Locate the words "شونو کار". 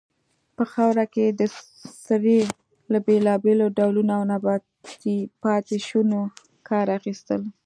5.87-6.87